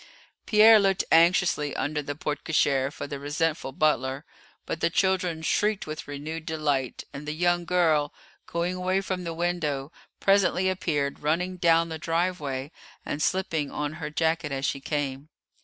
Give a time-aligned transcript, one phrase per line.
[0.47, 4.25] Pierre looked anxiously under the porte cochère for the resentful butler;
[4.65, 8.11] but the children shrieked with renewed delight, and the young girl,
[8.47, 12.71] going away from the window, presently appeared, running down the drive way,
[13.05, 15.29] and slipping on her jacket as she came.